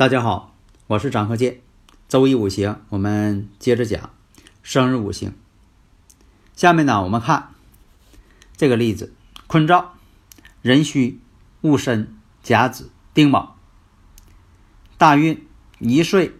[0.00, 1.60] 大家好，我是张鹤剑。
[2.08, 4.08] 周易五行，我们接着讲
[4.62, 5.34] 生日五行。
[6.56, 7.50] 下面呢，我们看
[8.56, 9.12] 这个例子：
[9.46, 9.92] 坤兆、
[10.62, 11.20] 壬戌、
[11.60, 13.58] 戊申、甲子、丁卯。
[14.96, 15.46] 大运
[15.78, 16.34] 一岁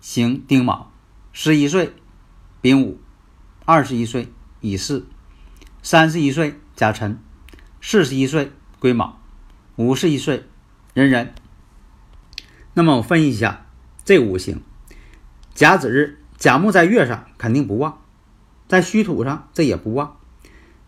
[0.00, 0.92] 行丁卯，
[1.32, 1.92] 十一岁
[2.60, 3.00] 丙午，
[3.64, 5.06] 二十一岁乙巳，
[5.82, 7.18] 三十一岁甲辰，
[7.80, 9.18] 四十一岁癸卯，
[9.74, 10.44] 五十一岁
[10.94, 11.34] 壬壬。
[12.80, 13.66] 那么我分析一下
[14.06, 14.62] 这五行，
[15.52, 18.00] 甲子日甲木在月上肯定不旺，
[18.68, 20.16] 在虚土上这也不旺。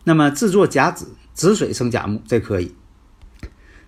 [0.03, 2.75] 那么制作甲子子水生甲木，这可以。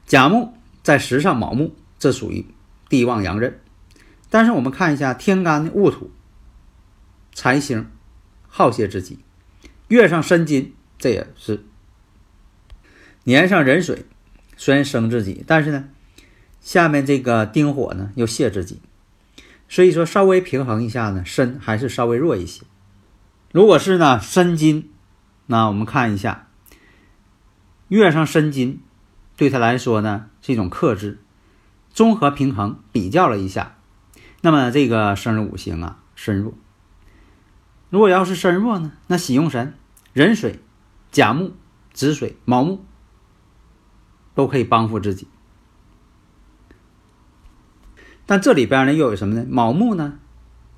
[0.04, 2.44] 甲木在时上卯木，这属于
[2.90, 3.58] 地旺阳刃。
[4.28, 6.10] 但是我们看一下天干的戊土，
[7.32, 7.90] 财星
[8.46, 9.18] 好泄之极，
[9.88, 11.64] 月上申金，这也是
[13.22, 14.04] 年上壬水，
[14.58, 15.88] 虽然生自己，但是呢。
[16.64, 18.80] 下面这个丁火呢，又泄自己，
[19.68, 22.62] 所以说稍微平衡一下呢，身还是稍微弱一些。
[23.52, 24.90] 如果是呢申金，
[25.44, 26.48] 那我们看一下
[27.88, 28.80] 月上申金，
[29.36, 31.18] 对他来说呢是一种克制，
[31.90, 33.76] 综合平衡比较了一下，
[34.40, 36.54] 那么这个生日五行啊身弱。
[37.90, 39.74] 如果要是身弱呢，那喜用神
[40.14, 40.60] 壬水、
[41.12, 41.52] 甲木、
[41.92, 42.82] 子水、卯木
[44.34, 45.28] 都可以帮扶自己。
[48.26, 49.46] 但这里边呢又有什么呢？
[49.48, 50.18] 卯木呢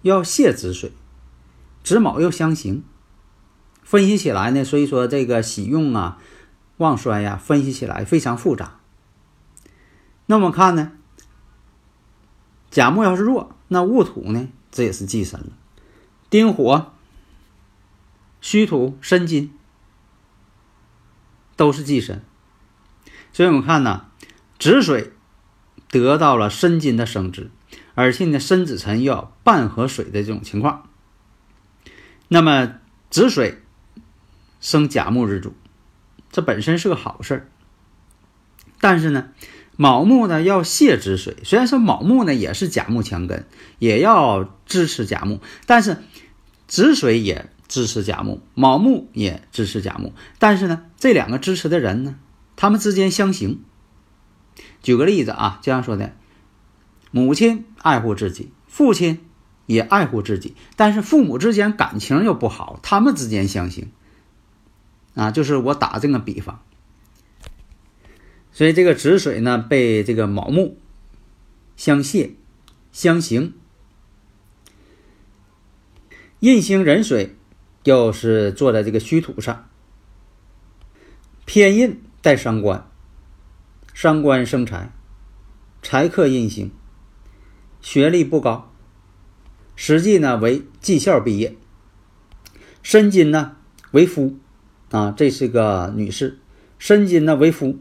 [0.03, 0.93] 要泄子水，
[1.85, 2.83] 子卯又相刑，
[3.83, 6.19] 分析起来呢，所以说这个喜用啊、
[6.79, 8.81] 旺衰呀，分析起来非常复杂。
[10.27, 10.93] 那么看呢，
[12.69, 15.47] 甲木要是弱，那戊土呢，这也是忌神了。
[16.29, 16.93] 丁火、
[18.41, 19.53] 戌土、申金
[21.55, 22.25] 都是忌神，
[23.33, 24.07] 所以我们看呢，
[24.59, 25.13] 子水。
[25.89, 27.51] 得到了申金的生殖，
[27.95, 30.89] 而且呢，申子辰又要半合水的这种情况，
[32.29, 32.75] 那么
[33.09, 33.63] 子水
[34.61, 35.55] 生甲木日主，
[36.33, 37.49] 这本身是个好事儿。
[38.81, 39.29] 但是呢，
[39.77, 43.47] 卯木呢要泄子水，虽然说卯木呢也是甲木强根，
[43.79, 45.99] 也要支持甲木，但是
[46.67, 52.17] 子水也支持甲木，卯木也支持甲木，但是呢，这两个支持的人呢，
[52.57, 53.63] 他们之间相刑。
[54.83, 56.15] 举个例子啊，这样说的：
[57.11, 59.21] 母亲爱护自己，父亲
[59.67, 63.91] 也爱护自己，但是父母之间感情又不好，他们之间相刑
[65.15, 66.63] 啊，就是我打这个比方。
[68.53, 70.79] 所以这个子水呢，被这个卯木
[71.77, 72.33] 相泄
[72.93, 73.53] 相刑，
[76.41, 77.37] 印星壬水
[77.85, 79.69] 又是坐在这个虚土上，
[81.45, 82.89] 偏印带伤官。
[83.97, 84.93] 伤官生财，
[85.81, 86.71] 财克印星，
[87.81, 88.71] 学历不高，
[89.75, 91.57] 实际呢为技校毕业。
[92.83, 93.57] 申金呢
[93.93, 94.37] 为夫，
[94.91, 96.39] 啊，这是个女士。
[96.79, 97.79] 申金呢为夫，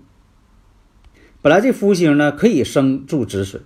[1.41, 3.59] 本来这夫星呢可以生助子水，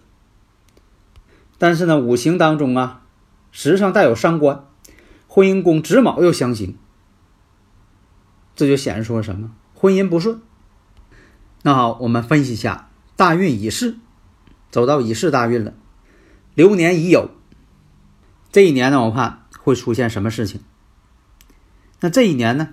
[1.59, 3.05] 但是呢五行当中啊，
[3.51, 4.65] 时上带有伤官，
[5.27, 6.75] 婚姻宫子卯又相刑，
[8.55, 9.51] 这就显示出什么？
[9.75, 10.41] 婚姻不顺。
[11.61, 13.97] 那好，我们分析一下大运已逝，
[14.71, 15.73] 走到已逝大运了，
[16.55, 17.31] 流年已有。
[18.51, 20.61] 这一年呢，我看会出现什么事情？
[21.99, 22.69] 那这一年呢，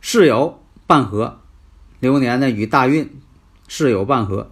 [0.00, 1.40] 室友半合，
[2.00, 3.20] 流年呢与大运
[3.68, 4.50] 室友半合。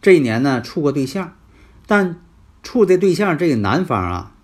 [0.00, 1.36] 这一年呢处过对象，
[1.86, 2.20] 但
[2.62, 4.34] 处的对象这个男方啊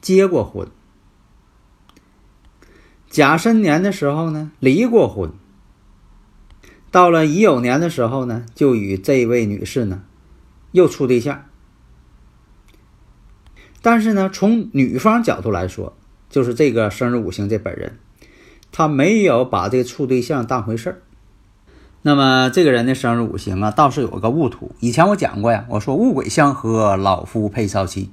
[0.00, 0.68] 结过婚。
[3.16, 5.32] 甲申年的时候呢，离过婚。
[6.90, 10.02] 到了乙酉年的时候呢，就与这位女士呢，
[10.72, 11.46] 又处对象。
[13.80, 15.96] 但是呢，从女方角度来说，
[16.28, 17.98] 就是这个生日五行这本人，
[18.70, 21.02] 他没有把这处对象当回事儿。
[22.02, 24.72] 那么这个人的生日五行啊，倒是有个戊土。
[24.80, 28.10] 以前我讲过呀，我说戊癸相合，老夫配少妻。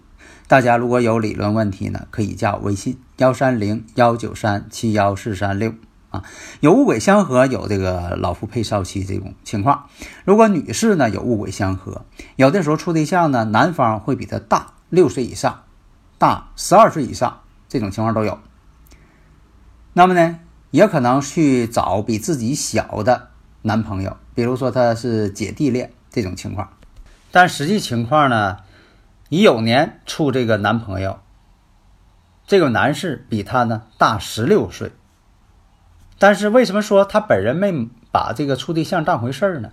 [0.54, 5.74] 大家如果有理论问题呢，可以加我微信幺三零幺九三七幺四三六
[6.12, 6.24] 啊。
[6.60, 9.90] 有戊癸相合，有这个老夫配少妻这种情况。
[10.26, 12.06] 如果女士呢有戊癸相合，
[12.36, 15.64] 有的时候处对象呢，男方会比她大六岁以上，
[16.20, 18.38] 大十二岁以上，这种情况都有。
[19.94, 20.38] 那么呢，
[20.70, 23.30] 也可能去找比自己小的
[23.64, 26.70] 男朋友，比如说他是姐弟恋这种情况。
[27.32, 28.58] 但实际情况呢，
[29.34, 31.20] 乙酉年处这个男朋友，
[32.46, 34.92] 这个男士比他呢大十六岁。
[36.20, 39.72] 但是为什么说他本人没把这个处对象当回事儿呢？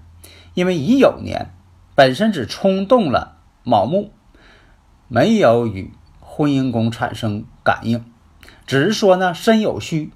[0.55, 1.51] 因为乙酉年
[1.95, 4.15] 本身只冲动了卯木，
[5.09, 8.11] 没有与婚姻宫产生感应。
[8.67, 10.11] 只是说呢，身有虚，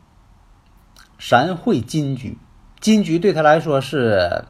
[1.18, 2.38] 三会金局，
[2.80, 4.46] 金局对他来说是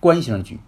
[0.00, 0.58] 官星局，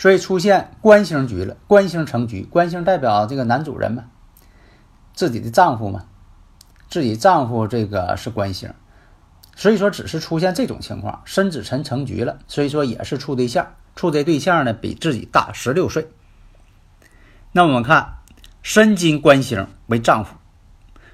[0.00, 1.58] 所以出现官星局了。
[1.66, 4.04] 官星成局，官星代表这个男主人嘛，
[5.12, 6.06] 自己的丈夫嘛，
[6.88, 8.72] 自己丈夫这个是官星，
[9.54, 16.08] 所以说只是出现这种情况，申子辰成局了，所以说也是处对象，处的对象呢比自己大十六岁。
[17.52, 18.16] 那我们看。
[18.62, 20.36] 申金官星为丈夫，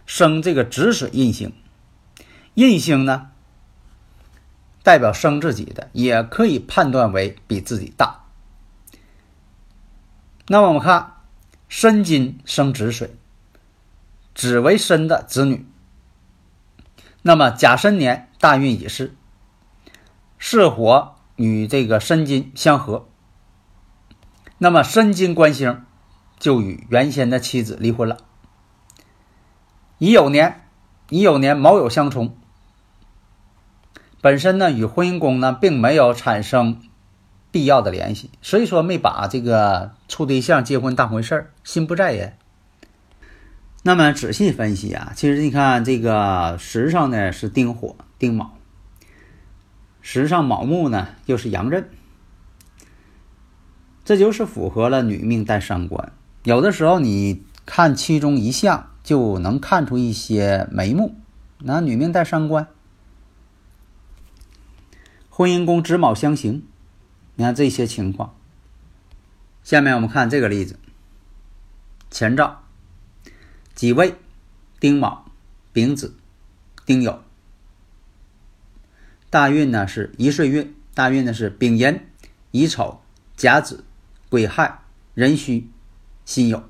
[0.05, 1.53] 生这个子水印星，
[2.55, 3.29] 印星呢
[4.83, 8.26] 代表生自己的，也可以判断为比自己大。
[10.49, 11.15] 那么我们看
[11.69, 13.17] 申金生子水，
[14.35, 15.67] 子为申的子女。
[17.23, 19.17] 那么甲申年大运已逝，
[20.39, 23.09] 巳火与这个申金相合，
[24.59, 25.83] 那么申金官星。
[26.39, 28.19] 就与原先的妻子离婚了。
[29.97, 30.69] 乙酉年，
[31.09, 32.37] 乙酉年卯酉相冲，
[34.21, 36.83] 本身呢与婚姻宫呢并没有产生
[37.57, 42.37] 必要的联系，所以说没把这个处对象、结婚当回事儿，心不在焉。
[43.83, 48.59] 那么仔细分析啊，其实你看这个时上呢是丁火丁卯，
[50.03, 51.89] 时上卯木呢又是阳刃，
[54.05, 56.13] 这就是符合了女命带伤官。
[56.45, 61.17] 有的时候，你看其中一项就能看出一些眉目。
[61.61, 62.69] 那女命带伤官，
[65.31, 66.63] 婚姻宫子卯相刑，
[67.37, 68.35] 你看这些情况。
[69.63, 70.79] 下面我们看这个例子：
[72.11, 72.65] 前兆，
[73.75, 74.15] 己未、
[74.81, 75.31] 丁卯、
[75.73, 76.17] 丙子、
[76.85, 77.19] 丁酉。
[79.31, 82.01] 大运呢是一岁运，大运呢是丙寅、
[82.51, 83.01] 乙丑、
[83.37, 83.85] 甲子、
[84.29, 84.81] 癸亥、
[85.15, 85.71] 壬戌。
[86.25, 86.65] 辛酉，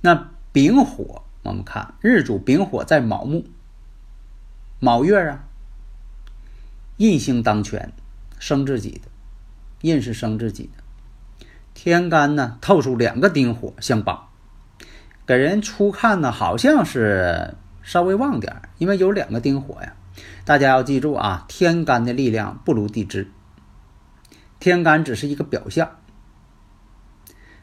[0.00, 3.44] 那丙火，我们看日主丙火在卯木，
[4.80, 5.44] 卯月啊，
[6.96, 7.92] 印星当权，
[8.42, 9.08] 生自己的，
[9.82, 14.26] 印是生自己的，天干呢透出两个丁火相帮，
[15.24, 17.54] 给人初看呢好像是
[17.84, 19.94] 稍微旺点因为有两个丁火呀。
[20.44, 23.30] 大家要记住啊，天干的力量不如地支，
[24.58, 25.98] 天干只是一个表象。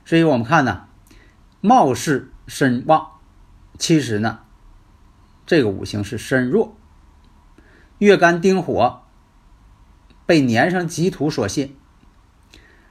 [0.05, 0.85] 所以我们看呢，
[1.59, 3.05] 貌似身旺，
[3.77, 4.39] 其实呢，
[5.45, 6.77] 这个五行是身弱。
[7.97, 9.01] 月干丁火
[10.29, 11.71] 被粘上己土所陷，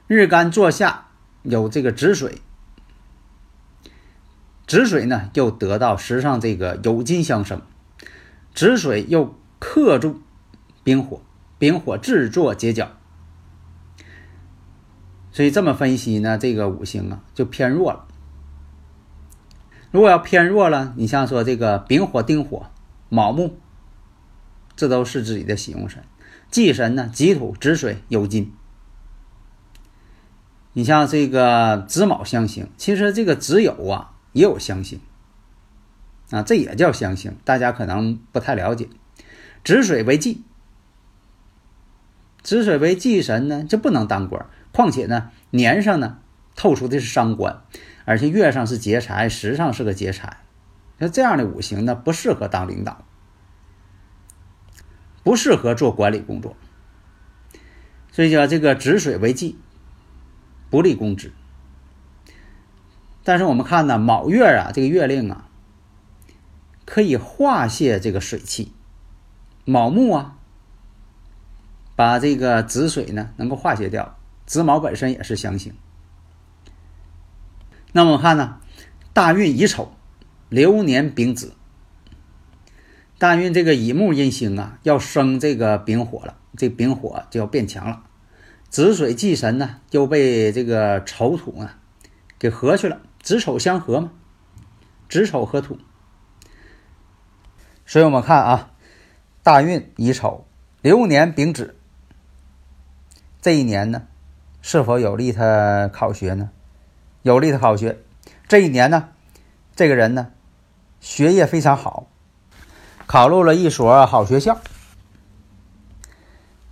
[0.07, 1.07] 日干坐下
[1.43, 2.41] 有这个子水，
[4.67, 7.61] 子水呢又得到时上这个酉金相生，
[8.53, 10.19] 子水又克住
[10.83, 11.21] 丙火，
[11.57, 12.91] 丙火制作结角。
[15.31, 18.05] 所以这么分析呢，这个五行啊就偏弱了。
[19.91, 22.69] 如果要偏弱了，你像说这个丙火、丁火、
[23.07, 23.57] 卯木，
[24.75, 26.03] 这都是自己的喜用神。
[26.51, 28.53] 忌神呢，己土、子水、酉金。
[30.73, 34.99] 你像这个子卯相刑，其实这个子酉啊也有相刑
[36.29, 38.87] 啊，这也叫相刑，大家可能不太了解。
[39.63, 40.43] 子水为忌，
[42.41, 44.45] 子水为忌神呢，就不能当官。
[44.71, 46.19] 况且呢，年上呢
[46.55, 47.61] 透出的是伤官，
[48.05, 50.37] 而且月上是劫财，时上是个劫财，
[50.99, 53.03] 那这样的五行呢不适合当领导，
[55.29, 56.55] 不适合做管理工作。
[58.11, 59.59] 所以叫这个止水为忌，
[60.71, 61.31] 不利公职。
[63.23, 65.47] 但是我们看呢，卯月啊，这个月令啊，
[66.83, 68.73] 可以化泄这个水气，
[69.65, 70.35] 卯木啊，
[71.95, 74.17] 把这个子水呢能够化解掉。
[74.47, 75.75] 子卯本身也是相刑，
[77.91, 78.57] 那么我们看呢，
[79.13, 79.91] 大运乙丑，
[80.49, 81.53] 流年丙子，
[83.19, 88.03] 大运这个乙木印星啊，要生这个丙火了，这丙火就要变强了。
[88.69, 91.71] 子水忌神呢，又被这个丑土呢
[92.39, 94.13] 给合去了，子丑相合嘛，
[95.09, 95.77] 子丑合土。
[97.85, 98.71] 所以我们看啊，
[99.43, 100.47] 大运乙丑，
[100.81, 101.75] 流年丙子，
[103.41, 104.03] 这一年呢，
[104.61, 106.51] 是否有利他考学呢？
[107.23, 107.99] 有利他考学。
[108.47, 109.09] 这一年呢，
[109.75, 110.31] 这个人呢，
[111.01, 112.07] 学业非常好。
[113.11, 114.59] 考入了一所好学校，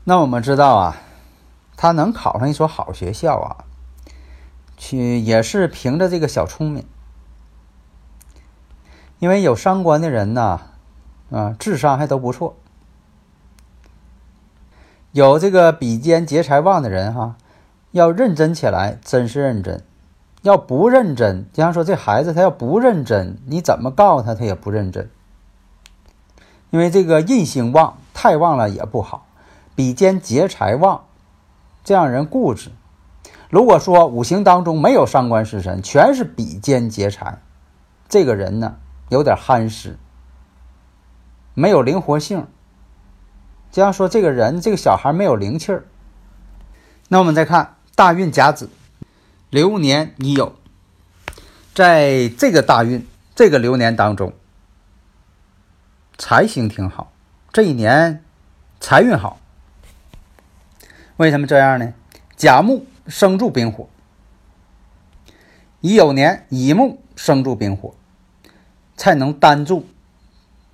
[0.03, 0.98] 那我们知道啊，
[1.75, 3.65] 他能考上一所好学校啊，
[4.77, 6.86] 去也是凭着这个小聪明，
[9.17, 10.62] 因为有伤官的人呢，
[11.32, 12.56] 啊，智商还都不错，
[15.13, 17.36] 有这个比肩劫财旺的人哈，
[17.89, 19.79] 要认真起来，真是认真；
[20.44, 25.10] 要不认真，就像说这孩子他要不认真，你怎么告诉他，他也不认真。
[26.70, 29.28] 因为这个印星旺太旺了也不好，
[29.76, 31.06] 比肩劫财旺，
[31.84, 32.72] 这样人固执。
[33.50, 37.42] 如果说五行当中没有伤官食神，全是比肩劫财，
[38.10, 38.76] 这个人呢
[39.10, 39.98] 有点憨实，
[41.54, 42.46] 没有灵活性。
[43.72, 45.86] 这样说，这个人这个小孩没有灵气儿。
[47.08, 48.70] 那我们再看大运甲子，
[49.50, 50.52] 流年乙酉，
[51.74, 54.34] 在这个大运这个流年当中。
[56.18, 57.12] 财星挺好，
[57.54, 58.24] 这一年
[58.80, 59.40] 财运好。
[61.18, 61.94] 为什么这样呢？
[62.36, 63.88] 甲木生助丙火，
[65.82, 67.94] 乙酉年乙木生助丙火，
[68.96, 69.88] 才能担住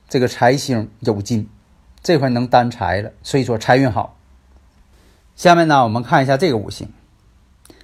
[0.08, 1.50] 这个财星有金，
[2.02, 4.18] 这回能担财了，所以说财运好。
[5.36, 6.90] 下面呢，我们看一下这个五行：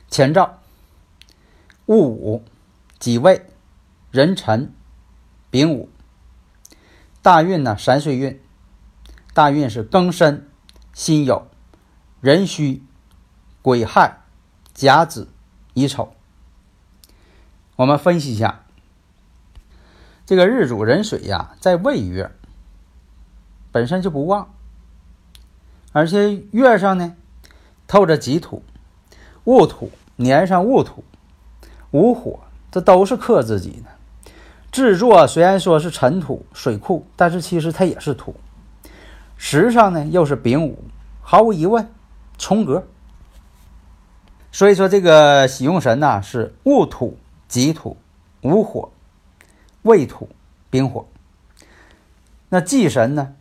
[0.09, 0.59] 乾兆、
[1.87, 2.43] 戊午、
[2.99, 3.45] 己未、
[4.11, 4.73] 壬辰、
[5.51, 5.89] 丙午。
[7.29, 8.41] 大运呢，三岁运，
[9.35, 10.49] 大运是庚申、
[10.93, 11.43] 辛酉、
[12.21, 12.83] 壬戌、
[13.61, 14.21] 癸亥、
[14.73, 15.27] 甲子、
[15.75, 16.15] 乙丑。
[17.75, 18.63] 我们分析一下，
[20.25, 22.31] 这个日主壬水呀，在未月
[23.71, 24.51] 本身就不旺，
[25.91, 27.15] 而且月上呢
[27.87, 28.63] 透着己土、
[29.43, 31.03] 戊土，年上戊土、
[31.91, 32.39] 午火，
[32.71, 33.98] 这都是克自己的。
[34.71, 38.35] 制作虽然说是尘土水库，但是其实它也是土。
[39.35, 40.83] 时上呢又是丙午，
[41.21, 41.89] 毫无疑问
[42.37, 42.85] 重格。
[44.51, 47.97] 所以说这个喜用神呢是戊土、己土、
[48.41, 48.91] 午火、
[49.83, 50.29] 未土、
[50.69, 51.07] 丙火。
[52.49, 53.35] 那忌神呢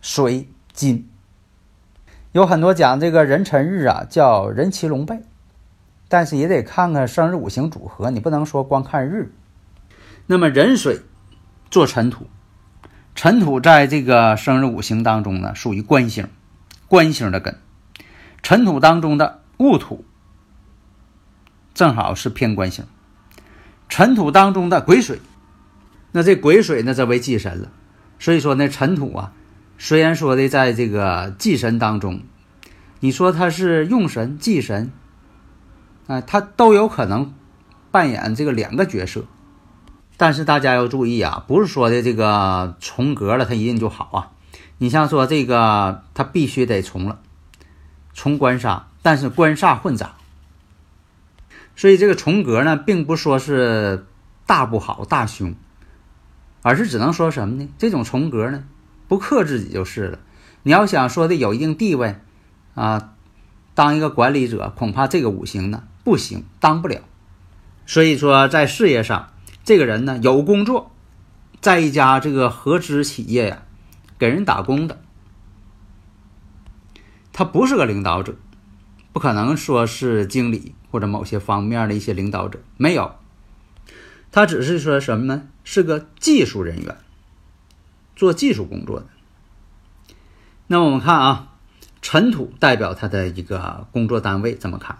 [0.00, 1.08] 水金。
[2.32, 5.20] 有很多讲这个壬辰日啊叫人奇龙背，
[6.08, 9.32] 但是也得看看生日五行组合，你不能说光看日。
[10.26, 11.00] 那么壬水
[11.70, 12.28] 做尘土，
[13.14, 16.28] 尘土在这个生日五行当中呢，属于官星，
[16.88, 17.58] 官星的根。
[18.42, 20.04] 尘土当中的戊土
[21.74, 22.84] 正好是偏官星，
[23.88, 25.20] 尘土当中的癸水，
[26.12, 27.70] 那这癸水呢则为忌神了。
[28.18, 29.32] 所以说呢，尘土啊，
[29.78, 32.22] 虽然说的在这个忌神当中，
[33.00, 34.92] 你说它是用神、忌神，
[36.06, 37.34] 啊，它都有可能
[37.90, 39.24] 扮演这个两个角色。
[40.22, 44.30] 但是大家要注意啊，不是说的这个重格了，它一定就好啊。
[44.78, 47.18] 你像说这个，它必须得重了，
[48.14, 50.14] 重官煞，但是官煞混杂。
[51.74, 54.06] 所以这个重格呢，并不说是
[54.46, 55.56] 大不好、大凶，
[56.62, 57.68] 而是只能说什么呢？
[57.76, 58.62] 这种重格呢，
[59.08, 60.20] 不克自己就是了。
[60.62, 62.14] 你要想说的有一定地位
[62.76, 63.14] 啊，
[63.74, 67.00] 当一个管理者，恐怕这个五行呢不行，当不了。
[67.86, 69.30] 所以说在事业上。
[69.64, 70.90] 这个人呢有工作，
[71.60, 73.62] 在一家这个合资企业呀，
[74.18, 75.00] 给人打工的。
[77.32, 78.34] 他不是个领导者，
[79.12, 83.14] 不可能说是经理或者某些方面的一些领导者，没有。
[84.30, 85.48] 他只是说什么呢？
[85.62, 86.96] 是个技术人员，
[88.16, 89.06] 做技术工作的。
[90.66, 91.52] 那我们看啊，
[92.00, 94.98] 尘土代表他的一个工作单位，怎么看？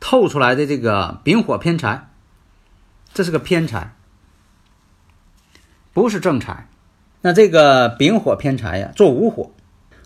[0.00, 2.07] 透出来的这个丙火偏财。
[3.12, 3.94] 这是个偏财，
[5.92, 6.68] 不是正财。
[7.22, 9.50] 那这个丙火偏财呀，做午火，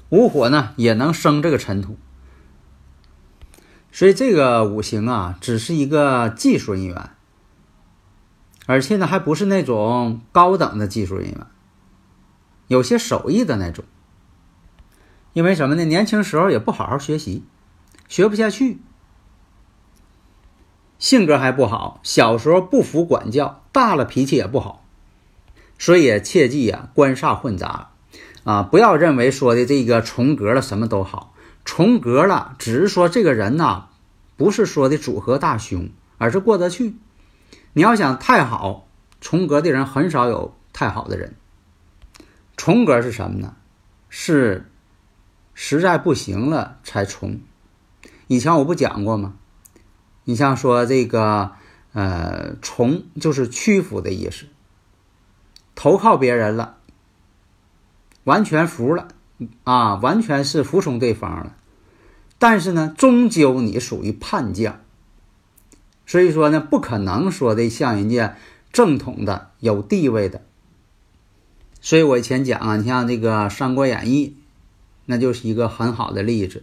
[0.09, 1.99] 午火呢也能生这个尘土。
[3.91, 7.11] 所以这个五行啊，只是一个技术人员，
[8.65, 11.47] 而且呢还不是那种高等的技术人员，
[12.69, 13.85] 有些手艺的那种。
[15.35, 15.85] 因为什么呢？
[15.85, 17.45] 年轻时候也不好好学习，
[18.09, 18.81] 学不下去。
[21.03, 24.85] 性格还不好，小时候不服管教，大了脾气也不好，
[25.77, 27.91] 所以切记呀，官煞混杂
[28.45, 33.87] 啊，不要认为说的这个重格了什么都好，重格了只是说这个人呐，
[34.37, 36.95] 不是说的组合大凶，而是过得去。
[37.73, 38.87] 你要想太好，
[39.21, 41.35] 重格的人很少有太好的人。
[42.57, 43.57] 重格是什么呢？
[44.09, 44.71] 是
[45.53, 47.41] 实在不行了才重。
[48.29, 49.35] 以前我不讲过吗？
[50.25, 51.53] 你像说这个，
[51.93, 54.47] 呃，从就是屈服的意思，
[55.75, 56.77] 投靠别人了，
[58.25, 59.09] 完全服了
[59.65, 61.57] 啊，完全是服从对方了。
[62.39, 64.81] 但是呢，终究你属于叛将，
[66.07, 68.37] 所以说呢，不可能说的像人家
[68.73, 70.43] 正统的有地位的。
[71.81, 74.37] 所以我以前讲啊，你像这个《三国演义》，
[75.07, 76.63] 那就是一个很好的例子，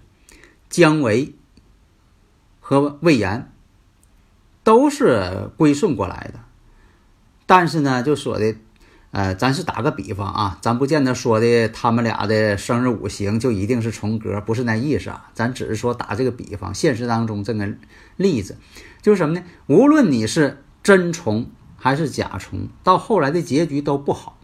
[0.70, 1.34] 姜维。
[2.70, 3.52] 和魏延
[4.64, 6.40] 都是归顺过来的，
[7.48, 8.58] 但是呢，就说的，
[9.10, 17.74] 呃，咱是打个比方啊，咱不见得说的他们俩的生日五行就一定是重格，不是那意思啊，咱只是说打这个比方，现实当中这个
[18.18, 18.56] 例子
[19.02, 19.44] 就是什么呢？
[19.66, 24.38] 无论你是真重还是假重，到后来的结局都不好。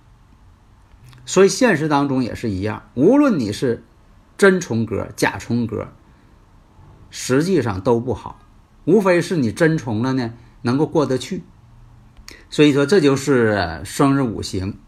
[1.27, 3.83] 所以现实当中也是一样，无论你是
[4.35, 5.89] 真重格、假重格。
[7.17, 8.41] 实际上都不好，
[8.83, 11.43] 无非是你真从了呢，能够过得去。
[12.49, 14.79] 所以说，这就是生日五行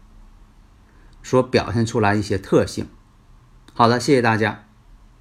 [1.22, 2.86] 所表现出来一些特性。
[3.72, 4.66] 好的，谢谢大家。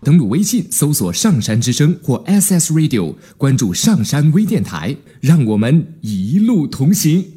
[0.02, 7.37] 登录微信搜索“上山之声”或 “SS Radio”，关注“上山微电台”，让我们一路同行。